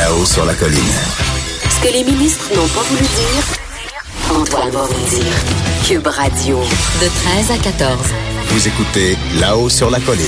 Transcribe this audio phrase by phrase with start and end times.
[0.00, 0.78] Là-haut sur la colline.
[1.68, 3.44] Ce que les ministres n'ont pas voulu dire,
[4.34, 5.34] Antoine va vous dire.
[5.86, 7.06] Cube Radio, de
[7.46, 7.98] 13 à 14.
[8.48, 10.24] Vous écoutez Là-haut sur la colline.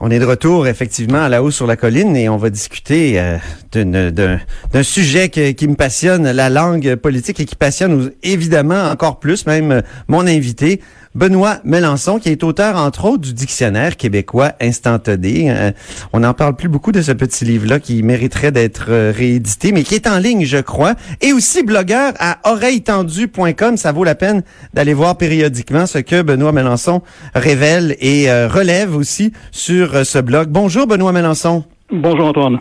[0.00, 3.18] On est de retour effectivement à la haut sur la colline et on va discuter
[3.18, 3.38] euh,
[3.72, 9.46] d'un- sujet que- qui me passionne, la langue politique et qui passionne évidemment encore plus
[9.46, 10.82] même euh, mon invité,
[11.16, 15.50] Benoît Melançon, qui est auteur entre autres du dictionnaire québécois instantané.
[15.50, 15.70] Euh,
[16.12, 19.82] on n'en parle plus beaucoup de ce petit livre-là qui mériterait d'être euh, réédité, mais
[19.82, 23.78] qui est en ligne, je crois, et aussi blogueur à oreilletendu.com.
[23.78, 24.42] Ça vaut la peine
[24.74, 27.00] d'aller voir périodiquement ce que Benoît Melançon
[27.34, 30.50] révèle et euh, relève aussi sur ce blog.
[30.50, 31.64] Bonjour Benoît Melançon.
[31.90, 32.58] Bonjour Antoine.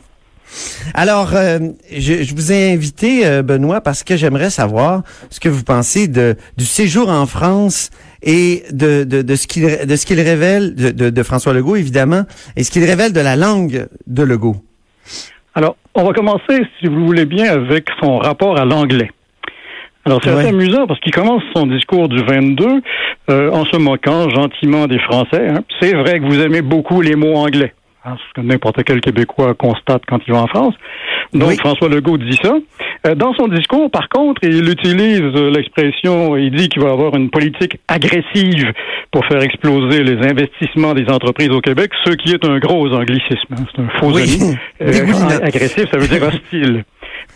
[0.94, 1.60] Alors, euh,
[1.92, 6.08] je, je vous ai invité, euh, Benoît, parce que j'aimerais savoir ce que vous pensez
[6.08, 7.90] de, du séjour en France
[8.26, 11.76] et de, de, de ce qu'il de ce qu'il révèle de, de, de François Legault,
[11.78, 12.24] évidemment,
[12.58, 14.58] et ce qu'il révèle de la langue de Legault.
[15.54, 19.10] Alors, on va commencer, si vous voulez bien, avec son rapport à l'anglais.
[20.06, 20.40] Alors, c'est Ouais.
[20.42, 22.82] assez amusant parce qu'il commence son discours du 22
[23.30, 25.48] euh, en se moquant gentiment des Français.
[25.50, 25.64] hein.
[25.80, 27.74] C'est vrai que vous aimez beaucoup les mots anglais.
[28.06, 30.74] Hein, ce que n'importe quel Québécois constate quand il va en France.
[31.34, 31.58] Donc, Oui.
[31.58, 32.56] François Legault dit ça.
[33.08, 37.16] Euh, dans son discours, par contre, il utilise euh, l'expression, il dit qu'il va avoir
[37.16, 38.72] une politique agressive
[39.12, 43.54] pour faire exploser les investissements des entreprises au Québec, ce qui est un gros anglicisme.
[43.54, 43.66] hein.
[43.76, 44.40] C'est un faux Oui.
[44.82, 46.84] Euh, agressif, ça veut dire hostile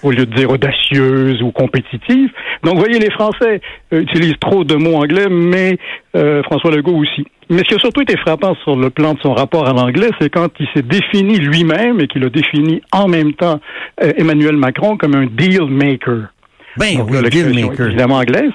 [0.03, 2.29] au lieu de dire audacieuse ou compétitive.
[2.63, 3.61] Donc, vous voyez, les Français
[3.93, 5.77] euh, utilisent trop de mots anglais, mais
[6.15, 7.25] euh, François Legault aussi.
[7.49, 10.09] Mais ce qui a surtout été frappant sur le plan de son rapport à l'anglais,
[10.19, 13.59] c'est quand il s'est défini lui-même et qu'il a défini en même temps
[14.03, 16.27] euh, Emmanuel Macron comme un deal maker.
[16.77, 17.87] Ben Donc, oui, là, deal maker.
[17.87, 18.51] évidemment anglaise.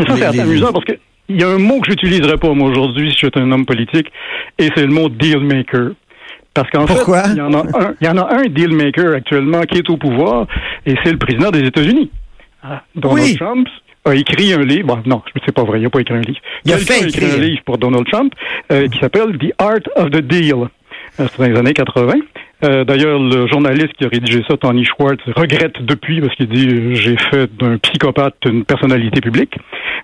[0.00, 0.92] Et ça, c'est assez amusant parce que
[1.28, 4.08] il y a un mot que j'utiliserais pas moi aujourd'hui si j'étais un homme politique,
[4.58, 5.92] et c'est le mot deal maker.
[6.54, 6.94] Parce qu'en fait,
[7.32, 9.90] il y en a un, il y en a un deal maker actuellement qui est
[9.90, 10.46] au pouvoir,
[10.86, 12.10] et c'est le président des États-Unis.
[12.62, 13.36] Ah, Donald Oui.
[13.36, 13.68] Trump
[14.04, 14.86] a écrit un livre.
[14.86, 16.38] Bon, non, c'est pas vrai, il n'a pas écrit un livre.
[16.64, 18.32] Il a fait écrit un livre pour Donald Trump
[18.72, 20.54] euh, qui s'appelle The Art of the Deal.
[21.20, 22.12] Euh, C'est dans les années 80.
[22.64, 26.94] Euh, D'ailleurs, le journaliste qui a rédigé ça, Tony Schwartz, regrette depuis parce qu'il dit
[26.94, 29.56] j'ai fait d'un psychopathe une personnalité publique.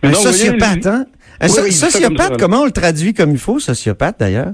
[0.02, 1.04] Mais voyez, sociopathe, hein?
[1.40, 4.52] Un Oui, so- ça sociopathe, ça, comment on le traduit comme il faut, sociopathe d'ailleurs?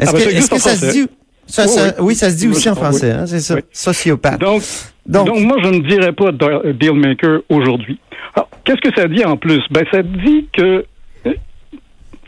[0.00, 1.06] Est-ce Ah, que, ça est-ce que en ça se dit?
[1.46, 1.90] Ça, Oui, ça- oui.
[2.00, 3.54] oui, ça se dit aussi en français, hein, c'est ça.
[3.56, 3.60] Oui.
[3.72, 4.40] Sociopathe.
[4.40, 4.62] Donc,
[5.06, 7.98] Donc- donc, moi, je ne dirais pas de- deal maker aujourd'hui.
[8.34, 9.60] Alors, Qu'est-ce que ça dit en plus?
[9.70, 10.84] Ben, ça dit que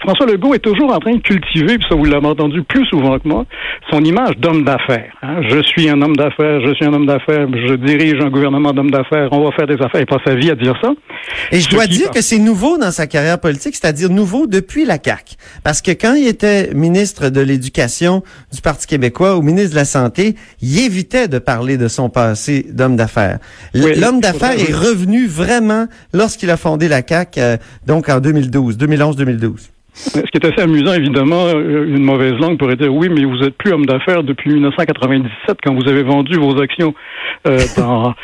[0.03, 3.19] François Legault est toujours en train de cultiver, puis ça vous l'avez entendu plus souvent
[3.19, 3.45] que moi,
[3.91, 5.13] son image d'homme d'affaires.
[5.23, 5.41] hein.
[5.49, 8.91] Je suis un homme d'affaires, je suis un homme d'affaires, je dirige un gouvernement d'hommes
[8.91, 10.01] d'affaires, on va faire des affaires.
[10.01, 10.91] Il passe sa vie à dire ça.
[11.53, 14.99] Et je dois dire que c'est nouveau dans sa carrière politique, c'est-à-dire nouveau depuis la
[15.03, 15.37] CAQ.
[15.63, 19.85] Parce que quand il était ministre de l'Éducation du Parti québécois ou ministre de la
[19.85, 23.39] Santé, il évitait de parler de son passé d'homme d'affaires.
[23.75, 28.77] Oui, L'homme d'affaires est revenu vraiment lorsqu'il a fondé la CAQ, euh, donc en 2012,
[28.79, 29.69] 2011-2012.
[29.95, 33.43] Ce qui est assez amusant, évidemment, euh, une mauvaise langue pourrait dire oui, mais vous
[33.43, 36.95] êtes plus homme d'affaires depuis 1997 quand vous avez vendu vos actions
[37.47, 38.15] euh, dans,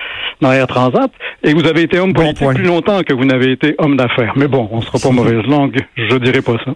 [0.40, 1.10] dans Air Transat
[1.42, 4.32] et vous avez été homme politique plus longtemps que vous n'avez été homme d'affaires.
[4.36, 6.74] Mais bon, on sera pas mauvaise langue, je dirais pas ça.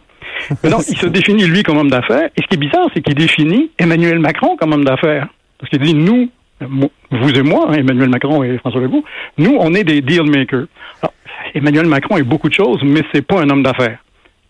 [0.62, 3.00] Mais donc, il se définit lui comme homme d'affaires et ce qui est bizarre, c'est
[3.00, 5.28] qu'il définit Emmanuel Macron comme homme d'affaires.
[5.58, 6.28] Parce qu'il dit nous,
[6.60, 9.04] vous et moi, hein, Emmanuel Macron et François Legault,
[9.38, 10.66] nous, on est des deal makers.
[11.00, 11.14] Alors,
[11.54, 13.98] Emmanuel Macron est beaucoup de choses, mais c'est pas un homme d'affaires.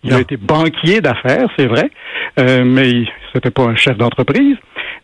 [0.05, 0.17] Il Non.
[0.17, 1.89] a été banquier d'affaires, c'est vrai,
[2.41, 4.57] euh, mais il- c'était pas un chef d'entreprise.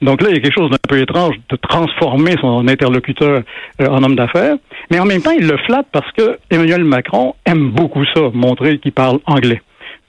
[0.02, 3.42] Donc là, il y a quelque chose d'un peu étrange de transformer son interlocuteur
[3.80, 4.56] euh, en homme d'affaires.
[4.90, 8.78] Mais en même temps, il le flatte parce que Emmanuel Macron aime beaucoup ça, montrer
[8.78, 9.62] qu'il parle anglais.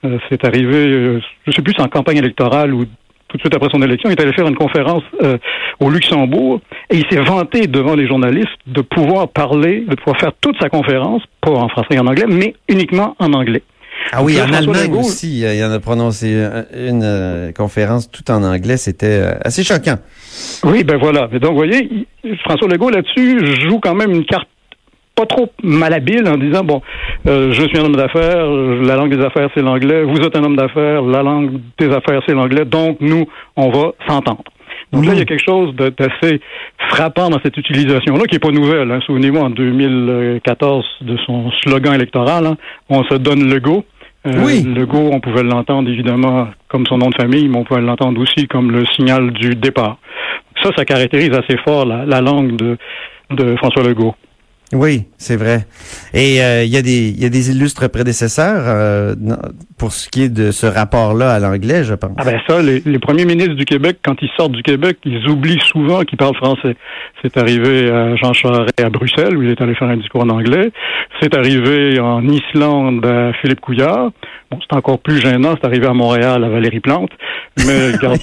[0.04, 2.84] Euh, c'est arrivé, euh, je sais plus, en campagne électorale ou
[3.28, 5.38] tout de suite après son élection, il est allé faire une conférence euh,
[5.78, 10.32] au Luxembourg et il s'est vanté devant les journalistes de pouvoir parler, de pouvoir faire
[10.40, 13.62] toute sa conférence, pas en français et en anglais, mais uniquement en anglais.
[14.12, 16.34] Ah oui, en Allemagne aussi, euh, il y en a prononcé
[16.74, 19.98] une euh, conférence tout en anglais, c'était euh, assez choquant.
[20.64, 21.28] Oui, ben voilà.
[21.30, 22.06] Mais donc, vous voyez,
[22.44, 23.38] François Legault, là-dessus,
[23.68, 24.48] joue quand même une carte
[25.14, 26.82] pas trop malhabile en disant, bon,
[27.26, 30.44] euh, je suis un homme d'affaires, la langue des affaires, c'est l'anglais, vous êtes un
[30.44, 33.26] homme d'affaires, la langue des affaires, c'est l'anglais, donc nous,
[33.56, 34.44] on va s'entendre.
[34.92, 36.40] Donc là, il y a quelque chose d'assez
[36.88, 38.90] frappant dans cette utilisation-là, qui est pas nouvelle.
[38.90, 39.00] Hein.
[39.06, 42.56] Souvenez-vous, en 2014, de son slogan électoral, hein,
[42.88, 43.84] on se donne le go.
[44.26, 44.62] Euh, Oui.
[44.62, 48.20] Le go, on pouvait l'entendre évidemment comme son nom de famille, mais on pouvait l'entendre
[48.20, 49.98] aussi comme le signal du départ.
[50.62, 52.76] Ça, ça caractérise assez fort la, la langue de,
[53.30, 54.14] de François Legault.
[54.72, 55.66] Oui, c'est vrai.
[56.14, 59.14] Et euh, il y a des y a des illustres prédécesseurs euh,
[59.76, 62.12] pour ce qui est de ce rapport-là à l'anglais, je pense.
[62.18, 65.28] Ah ben ça, les, les, premiers ministres du Québec, quand ils sortent du Québec, ils
[65.28, 66.76] oublient souvent qu'ils parlent français.
[67.20, 70.28] C'est arrivé à Jean Charest à Bruxelles, où il est allé faire un discours en
[70.28, 70.70] anglais.
[71.20, 74.12] C'est arrivé en Islande à Philippe Couillard.
[74.52, 77.10] Bon, c'est encore plus gênant, c'est arrivé à Montréal à Valérie Plante.
[77.66, 78.20] Mais regarde,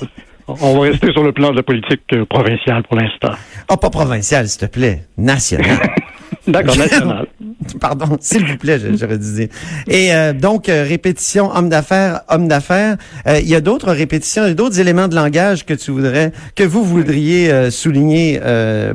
[0.48, 3.34] on va rester sur le plan de la politique euh, provinciale pour l'instant.
[3.70, 5.02] Oh, pas provinciale, s'il te plaît.
[5.18, 5.94] Nationale.
[6.48, 7.28] D'accord, national.
[7.80, 9.48] Pardon, s'il vous plaît, j'aurais dû dire.
[9.88, 12.98] Et euh, donc, euh, répétition, homme d'affaires, homme d'affaires.
[13.28, 16.84] Euh, il y a d'autres répétitions, d'autres éléments de langage que tu voudrais, que vous
[16.84, 18.40] voudriez souligner,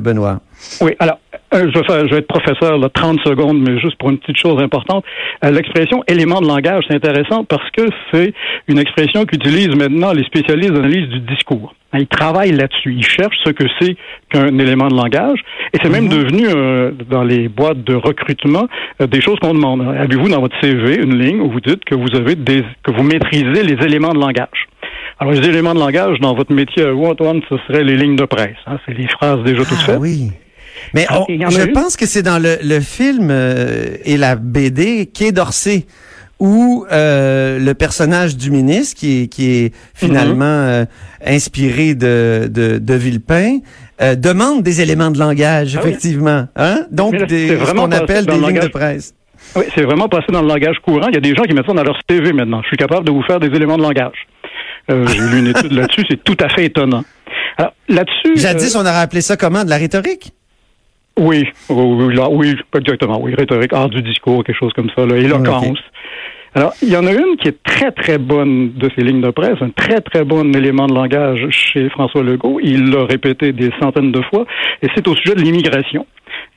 [0.01, 0.41] Benoît?
[0.81, 1.19] Oui, alors,
[1.51, 4.37] je vais, faire, je vais être professeur là, 30 secondes, mais juste pour une petite
[4.37, 5.05] chose importante.
[5.43, 8.33] L'expression élément de langage, c'est intéressant parce que c'est
[8.67, 11.73] une expression qu'utilisent maintenant les spécialistes d'analyse du discours.
[11.93, 12.93] Ils travaillent là-dessus.
[12.93, 13.95] Ils cherchent ce que c'est
[14.29, 15.39] qu'un élément de langage.
[15.73, 16.09] Et c'est même mhm.
[16.09, 18.67] devenu, euh, dans les boîtes de recrutement,
[19.01, 19.81] euh, des choses qu'on demande.
[19.81, 23.03] Avez-vous dans votre CV une ligne où vous dites que vous avez des, que vous
[23.03, 24.67] maîtrisez les éléments de langage?
[25.19, 28.25] Alors, les éléments de langage dans votre métier à Antoine, ce serait les lignes de
[28.25, 28.57] presse.
[28.65, 28.79] Hein?
[28.85, 29.99] C'est les phrases déjà toutes ah faites.
[29.99, 30.31] Oui.
[30.93, 35.85] Mais je pense que c'est dans le, le film euh, et la BD Quai d'Orsay
[36.39, 40.85] où euh, le personnage du ministre, qui est, qui est finalement euh,
[41.25, 43.59] inspiré de, de, de Villepin,
[44.01, 46.47] euh, demande des éléments de langage, ah effectivement.
[46.57, 46.85] Hein?
[46.91, 49.13] Donc, des, ce qu'on appelle des lignes de presse.
[49.55, 51.07] Oui, c'est vraiment passé dans le langage courant.
[51.07, 52.61] Il y a des gens qui mettent ça dans leur CV maintenant.
[52.63, 54.27] Je suis capable de vous faire des éléments de langage.
[54.91, 57.05] Euh, J'ai lu une étude là-dessus, c'est tout à fait étonnant.
[57.57, 58.35] Alors, là-dessus...
[58.35, 59.63] Jadis, on aurait appelé ça comment?
[59.63, 60.33] De la rhétorique?
[61.19, 63.19] Oui, oui, là, oui, exactement.
[63.21, 65.77] Oui, rhétorique, art du discours, quelque chose comme ça, là, éloquence.
[66.55, 69.31] Alors, il y en a une qui est très, très bonne de ces lignes de
[69.31, 72.59] presse, un très, très bon élément de langage chez François Legault.
[72.61, 74.45] Il l'a répété des centaines de fois,
[74.81, 76.05] et c'est au sujet de l'immigration.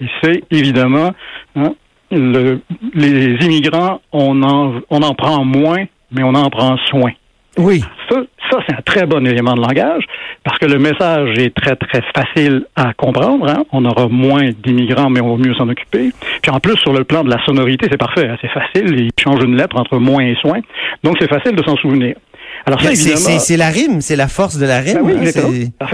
[0.00, 1.12] Et c'est évidemment,
[1.55, 1.75] hein,
[2.11, 2.61] le,
[2.94, 7.12] les immigrants, on en, on en prend moins, mais on en prend soin.
[7.58, 7.82] Oui.
[8.08, 8.17] Ça,
[8.50, 10.05] ça c'est un très bon élément de langage
[10.44, 13.49] parce que le message est très, très facile à comprendre.
[13.49, 13.64] Hein.
[13.73, 16.12] On aura moins d'immigrants, mais on va mieux s'en occuper.
[16.43, 18.29] Puis en plus, sur le plan de la sonorité, c'est parfait.
[18.29, 18.37] Hein.
[18.41, 18.99] C'est facile.
[18.99, 20.61] Il change une lettre entre moins et soin.
[21.03, 22.17] Donc, c'est facile de s'en souvenir.
[22.64, 23.38] Alors ça, évidemment...
[23.38, 24.94] C'est la rime, c'est la force de la rime.
[24.94, 25.87] Ben oui, hein,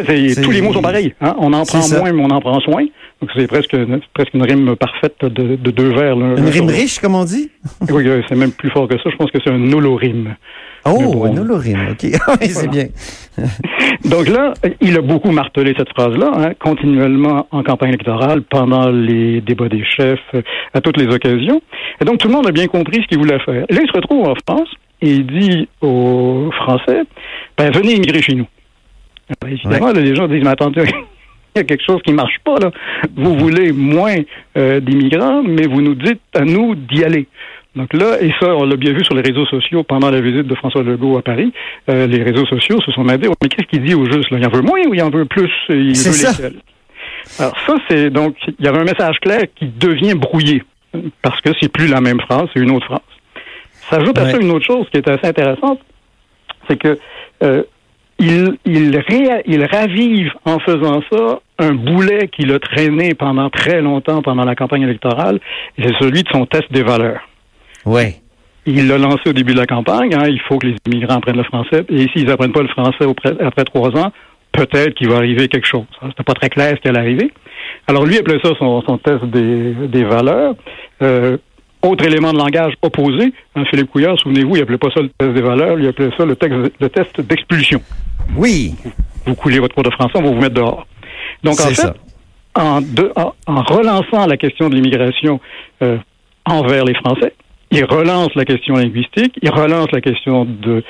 [0.42, 1.14] tous les mots sont pareils.
[1.20, 1.34] Hein.
[1.38, 2.84] On en prend moins, mais on en prend soin.
[3.20, 3.76] Donc c'est presque,
[4.14, 6.14] presque une rime parfaite de, de deux vers.
[6.14, 7.50] Une rime riche, comme on dit?
[7.90, 9.10] oui, c'est même plus fort que ça.
[9.10, 10.34] Je pense que c'est un holorime.
[10.84, 12.02] Oh, un holorime, OK.
[12.40, 12.86] oui, c'est bien.
[14.04, 19.40] Donc là, il a beaucoup martelé cette phrase-là, hein, continuellement en campagne électorale, pendant les
[19.40, 20.34] débats des chefs,
[20.74, 21.62] à toutes les occasions.
[22.00, 23.64] Et donc tout le monde a bien compris ce qu'il voulait faire.
[23.68, 24.68] Là, il se retrouve en France
[25.00, 27.02] et il dit aux Français,
[27.56, 28.46] ben, venez immigrer chez nous.
[29.46, 30.84] évidemment, les gens disent, mais attendez,
[31.54, 32.70] il y a quelque chose qui marche pas là.
[33.16, 34.16] Vous voulez moins
[34.56, 37.28] euh, d'immigrants, mais vous nous dites à nous d'y aller.
[37.74, 40.46] Donc là, et ça, on l'a bien vu sur les réseaux sociaux pendant la visite
[40.46, 41.52] de François Legault à Paris.
[41.88, 44.38] Euh, les réseaux sociaux se sont demandé, mais qu'est-ce qu'il dit au juste là?
[44.38, 45.50] Il en veut moins ou il en veut plus?
[45.70, 46.48] Il veut ça.
[47.38, 50.62] Alors ça, c'est donc il y avait un message clair qui devient brouillé
[51.22, 53.00] parce que c'est plus la même phrase, c'est une autre phrase.
[53.88, 55.80] S'ajoute à ça une autre chose qui est assez intéressante,
[56.68, 56.98] c'est que
[57.42, 57.62] euh,
[58.18, 59.02] il, il,
[59.46, 64.54] il ravive en faisant ça un boulet qu'il a traîné pendant très longtemps pendant la
[64.54, 65.40] campagne électorale,
[65.78, 67.22] et c'est celui de son test des valeurs.
[67.86, 68.16] Oui.
[68.64, 70.14] Il l'a lancé au début de la campagne.
[70.14, 71.84] Hein, il faut que les immigrants apprennent le français.
[71.88, 73.04] Et s'ils n'apprennent pas le français
[73.40, 74.12] après trois ans,
[74.52, 75.84] peut-être qu'il va arriver quelque chose.
[76.02, 77.32] C'était pas très clair ce qui allait arriver.
[77.88, 80.54] Alors lui appelait ça son, test des, des valeurs.
[81.02, 81.36] Euh,
[81.82, 85.32] autre élément de langage opposé, hein, Philippe Couillard, souvenez-vous, il appelait pas ça le test
[85.32, 87.82] des valeurs, il appelait ça le, texte, le test d'expulsion.
[88.36, 88.74] Oui.
[89.26, 90.86] Vous, coulez votre cours de français, on va vous mettre dehors.
[91.42, 91.92] Donc en fait,
[92.54, 92.80] En,
[93.46, 95.40] en, relançant la question de l'immigration
[95.82, 95.96] euh,
[96.44, 97.34] envers les Français,
[97.72, 100.84] il relance la question linguistique, il relance la question de,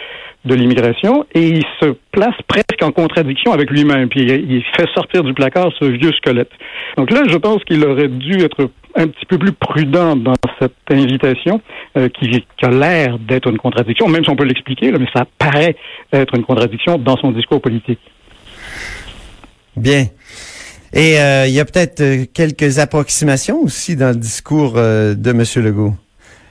[0.45, 4.09] de l'immigration et il se place presque en contradiction avec lui-même.
[4.09, 6.51] Puis il, fait sortir du placard ce vieux squelette.
[6.97, 10.73] Donc là, je pense qu'il aurait dû être un petit peu plus prudent dans cette
[10.91, 11.61] invitation
[11.97, 15.77] euh, qui, a l'air d'être une contradiction, même si on peut l'expliquer, mais ça paraît
[16.13, 18.01] être une contradiction dans son discours politique.
[19.77, 20.07] Bien.
[20.93, 25.65] Et euh, il y a peut-être euh, quelques approximations aussi dans le discours de M.
[25.65, 25.95] Legault?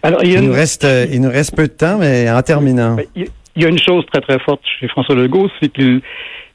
[0.04, 2.96] Alors, il, nous reste, il nous reste peu de temps, mais en terminant.
[2.96, 6.02] Ben, il y a une chose très très forte chez François Legault, c'est qu'il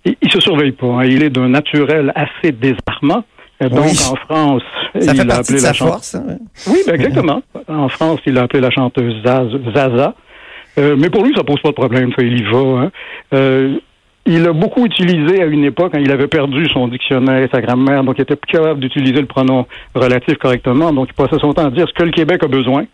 [0.04, 0.86] il, se surveille pas.
[0.86, 1.04] Hein.
[1.04, 3.24] Il est d'un naturel assez désarmant.
[3.60, 4.62] Donc en France,
[4.94, 6.14] il a appelé la force.
[6.14, 7.42] Hein, oui, ben, exactement.
[7.68, 10.14] en France, il a appelé la chanteuse Zaza.
[10.78, 12.12] Euh, mais pour lui, ça pose pas de problème.
[12.18, 12.58] Ça, il y va.
[12.58, 12.90] Hein.
[13.32, 13.78] Euh,
[14.26, 17.60] il l'a beaucoup utilisé à une époque quand il avait perdu son dictionnaire et sa
[17.60, 21.52] grammaire, donc il était plus capable d'utiliser le pronom relatif correctement, donc il passait son
[21.52, 22.86] temps à dire ce que le Québec a besoin.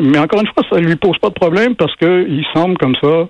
[0.00, 3.28] Mais encore une fois, ça lui pose pas de problème parce qu'il semble comme ça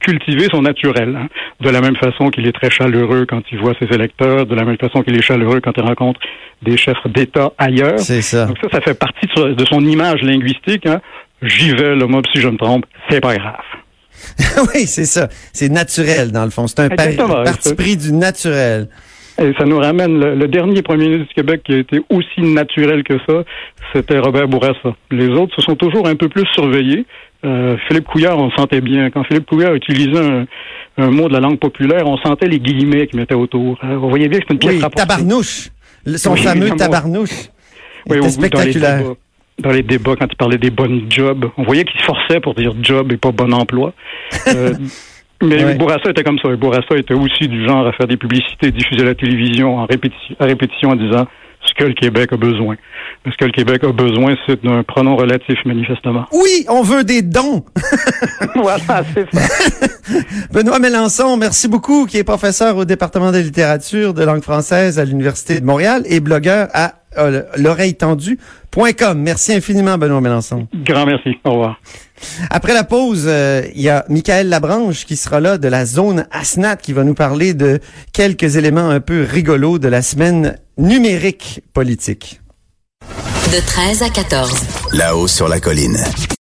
[0.00, 1.16] cultiver son naturel.
[1.16, 1.28] Hein.
[1.60, 4.64] De la même façon qu'il est très chaleureux quand il voit ses électeurs, de la
[4.64, 6.20] même façon qu'il est chaleureux quand il rencontre
[6.62, 7.98] des chefs d'État ailleurs.
[7.98, 8.46] C'est ça.
[8.46, 10.86] Donc ça, ça fait partie de son image linguistique.
[10.86, 11.00] Hein.
[11.42, 13.54] J'y vais, le mob, si je me trompe, c'est pas grave.
[14.74, 15.28] oui, c'est ça.
[15.52, 16.66] C'est naturel, dans le fond.
[16.66, 18.88] C'est un parti pris du naturel.
[19.40, 23.04] Et ça nous ramène, le, dernier premier ministre du Québec qui a été aussi naturel
[23.04, 23.44] que ça,
[23.94, 24.96] c'était Robert Bourassa.
[25.10, 27.06] Les autres se sont toujours un peu plus surveillés.
[27.44, 29.10] Euh, Philippe Couillard, on sentait bien.
[29.10, 30.46] Quand Philippe Couillard utilisait un,
[30.96, 33.78] un mot de la langue populaire, on sentait les guillemets qu'il mettait autour.
[33.84, 35.68] Euh, on voyait bien que c'était une pièce oui, tabarnouche.
[36.16, 37.50] Son fameux tabarnouche.
[38.08, 39.02] Oui, spectaculaire
[39.62, 41.50] dans les débats quand il parlait des bonnes jobs.
[41.56, 43.92] On voyait qu'il se forçait pour dire job et pas bon emploi.
[44.48, 44.74] Euh,
[45.42, 46.54] mais Bourassa était comme ça.
[46.56, 50.44] Bourassa était aussi du genre à faire des publicités, diffuser la télévision en répétition, à
[50.44, 51.26] répétition en disant
[51.66, 52.76] ce que le Québec a besoin.
[53.26, 56.24] Ce que le Québec a besoin, c'est d'un pronom relatif, manifestement.
[56.32, 57.64] Oui, on veut des dons.
[58.54, 60.18] voilà, c'est ça.
[60.52, 65.04] Benoît Mélenchon, merci beaucoup, qui est professeur au département de littérature de langue française à
[65.04, 66.94] l'Université de Montréal et blogueur à
[67.56, 69.20] l'oreille tendue.com.
[69.20, 70.68] Merci infiniment, Benoît Mélenchon.
[70.84, 71.30] Grand merci.
[71.44, 71.80] Au revoir.
[72.50, 76.26] Après la pause, euh, il y a Michael Labranche qui sera là de la zone
[76.30, 77.80] ASNAT qui va nous parler de
[78.12, 82.40] quelques éléments un peu rigolos de la semaine numérique politique.
[83.52, 84.52] De 13 à 14.
[84.92, 85.96] Là-haut sur la colline.